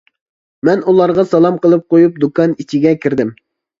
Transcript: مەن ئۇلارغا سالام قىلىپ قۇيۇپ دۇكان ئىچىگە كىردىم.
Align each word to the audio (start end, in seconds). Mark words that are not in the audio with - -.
مەن 0.69 0.81
ئۇلارغا 0.93 1.25
سالام 1.33 1.59
قىلىپ 1.67 1.85
قۇيۇپ 1.95 2.17
دۇكان 2.25 2.57
ئىچىگە 2.65 2.95
كىردىم. 3.05 3.35